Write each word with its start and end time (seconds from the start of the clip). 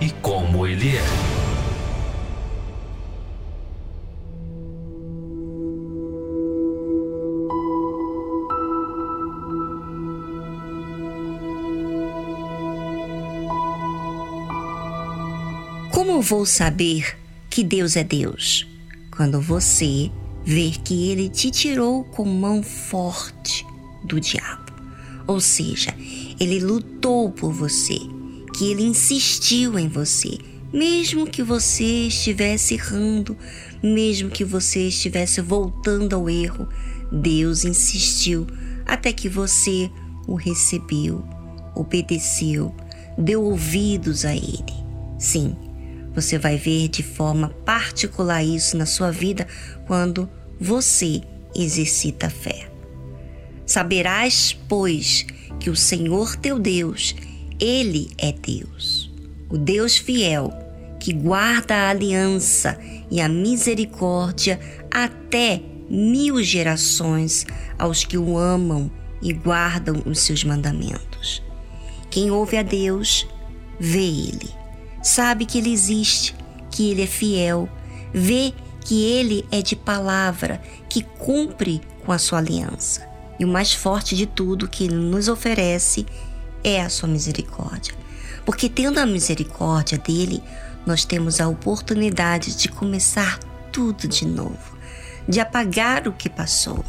e 0.00 0.10
como 0.22 0.66
Ele 0.66 0.96
é. 0.96 1.40
Como 15.92 16.22
vou 16.22 16.46
saber 16.46 17.16
que 17.48 17.62
Deus 17.62 17.96
é 17.96 18.04
Deus? 18.04 18.66
Quando 19.10 19.40
você 19.40 20.10
ver 20.44 20.80
que 20.82 21.10
ele 21.10 21.28
te 21.28 21.50
tirou 21.50 22.04
com 22.04 22.24
mão 22.24 22.62
forte 22.62 23.64
do 24.04 24.20
diabo. 24.20 24.72
Ou 25.26 25.40
seja, 25.40 25.94
ele 26.40 26.58
lutou 26.58 27.30
por 27.30 27.52
você, 27.52 27.98
que 28.60 28.70
ele 28.70 28.82
insistiu 28.82 29.78
em 29.78 29.88
você, 29.88 30.36
mesmo 30.70 31.26
que 31.26 31.42
você 31.42 32.08
estivesse 32.08 32.74
errando, 32.74 33.34
mesmo 33.82 34.28
que 34.28 34.44
você 34.44 34.88
estivesse 34.88 35.40
voltando 35.40 36.14
ao 36.14 36.28
erro, 36.28 36.68
Deus 37.10 37.64
insistiu 37.64 38.46
até 38.84 39.14
que 39.14 39.30
você 39.30 39.90
o 40.28 40.34
recebeu, 40.34 41.24
obedeceu, 41.74 42.76
deu 43.16 43.42
ouvidos 43.42 44.26
a 44.26 44.36
ele. 44.36 44.74
Sim, 45.18 45.56
você 46.14 46.36
vai 46.36 46.58
ver 46.58 46.88
de 46.88 47.02
forma 47.02 47.48
particular 47.64 48.44
isso 48.44 48.76
na 48.76 48.84
sua 48.84 49.10
vida 49.10 49.48
quando 49.86 50.28
você 50.60 51.22
exercita 51.56 52.26
a 52.26 52.30
fé. 52.30 52.70
Saberás, 53.64 54.54
pois, 54.68 55.24
que 55.58 55.70
o 55.70 55.76
Senhor 55.76 56.36
teu 56.36 56.58
Deus, 56.58 57.14
Ele 57.60 58.10
é 58.18 58.32
Deus, 58.32 59.10
o 59.48 59.58
Deus 59.58 59.96
fiel, 59.96 60.52
que 60.98 61.12
guarda 61.12 61.74
a 61.74 61.90
aliança 61.90 62.78
e 63.10 63.20
a 63.20 63.28
misericórdia 63.28 64.58
até 64.90 65.60
mil 65.88 66.42
gerações 66.42 67.46
aos 67.78 68.04
que 68.04 68.16
o 68.16 68.38
amam 68.38 68.90
e 69.22 69.32
guardam 69.32 70.02
os 70.06 70.20
seus 70.20 70.42
mandamentos. 70.42 71.42
Quem 72.10 72.30
ouve 72.30 72.56
a 72.56 72.62
Deus, 72.62 73.26
vê 73.78 74.00
Ele 74.00 74.60
sabe 75.02 75.46
que 75.46 75.58
Ele 75.58 75.72
existe, 75.72 76.34
que 76.70 76.90
Ele 76.90 77.02
é 77.02 77.06
fiel, 77.06 77.68
vê 78.12 78.52
que 78.84 79.04
Ele 79.04 79.44
é 79.50 79.62
de 79.62 79.76
palavra, 79.76 80.60
que 80.88 81.02
cumpre 81.02 81.80
com 82.04 82.12
a 82.12 82.18
sua 82.18 82.38
aliança. 82.38 83.08
E 83.38 83.44
o 83.44 83.48
mais 83.48 83.72
forte 83.72 84.14
de 84.14 84.26
tudo 84.26 84.68
que 84.68 84.84
Ele 84.84 84.94
nos 84.94 85.28
oferece 85.28 86.06
é 86.62 86.80
a 86.80 86.88
sua 86.88 87.08
misericórdia. 87.08 87.94
Porque 88.44 88.68
tendo 88.68 88.98
a 88.98 89.06
misericórdia 89.06 89.98
dele, 89.98 90.42
nós 90.86 91.04
temos 91.04 91.40
a 91.40 91.48
oportunidade 91.48 92.56
de 92.56 92.68
começar 92.68 93.38
tudo 93.70 94.08
de 94.08 94.26
novo, 94.26 94.76
de 95.28 95.40
apagar 95.40 96.08
o 96.08 96.12
que 96.12 96.28
passou. 96.28 96.84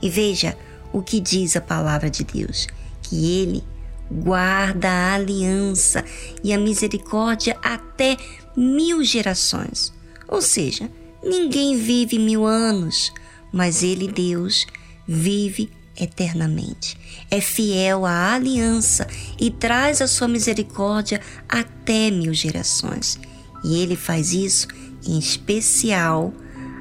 E 0.00 0.10
veja 0.10 0.56
o 0.92 1.02
que 1.02 1.20
diz 1.20 1.56
a 1.56 1.60
palavra 1.60 2.10
de 2.10 2.24
Deus: 2.24 2.66
que 3.02 3.40
Ele 3.40 3.64
guarda 4.10 4.88
a 4.88 5.14
aliança 5.14 6.04
e 6.42 6.52
a 6.52 6.58
misericórdia 6.58 7.56
até 7.62 8.16
mil 8.56 9.02
gerações. 9.02 9.92
Ou 10.28 10.40
seja, 10.40 10.90
ninguém 11.22 11.76
vive 11.76 12.18
mil 12.18 12.46
anos, 12.46 13.12
mas 13.52 13.82
Ele, 13.82 14.06
Deus, 14.08 14.66
vive 15.06 15.70
eternamente. 15.98 16.98
É 17.30 17.40
fiel 17.40 18.04
à 18.04 18.34
aliança 18.34 19.06
e 19.38 19.50
traz 19.50 20.00
a 20.00 20.06
sua 20.06 20.28
misericórdia 20.28 21.20
até 21.48 22.10
mil 22.10 22.34
gerações. 22.34 23.18
E 23.64 23.80
Ele 23.80 23.96
faz 23.96 24.32
isso 24.32 24.68
em 25.06 25.18
especial 25.18 26.32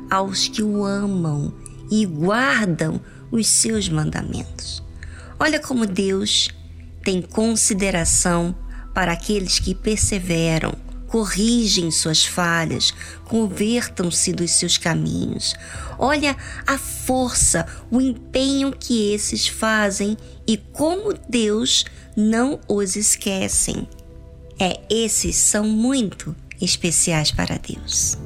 aos 0.09 0.47
que 0.47 0.61
o 0.61 0.85
amam 0.85 1.53
e 1.91 2.05
guardam 2.05 2.99
os 3.31 3.47
seus 3.47 3.89
mandamentos. 3.89 4.83
Olha 5.39 5.59
como 5.59 5.85
Deus 5.85 6.49
tem 7.03 7.21
consideração 7.21 8.55
para 8.93 9.11
aqueles 9.11 9.59
que 9.59 9.75
perseveram, 9.75 10.73
corrigem 11.07 11.91
suas 11.91 12.25
falhas, 12.25 12.93
convertam-se 13.25 14.33
dos 14.33 14.51
seus 14.51 14.77
caminhos. 14.77 15.55
Olha 15.97 16.35
a 16.65 16.77
força, 16.77 17.65
o 17.89 18.01
empenho 18.01 18.71
que 18.71 19.13
esses 19.13 19.47
fazem 19.47 20.17
e 20.47 20.57
como 20.57 21.13
Deus 21.29 21.85
não 22.15 22.59
os 22.67 22.95
esquecem. 22.95 23.87
É, 24.59 24.79
esses 24.89 25.35
são 25.35 25.65
muito 25.65 26.35
especiais 26.61 27.31
para 27.31 27.57
Deus. 27.57 28.17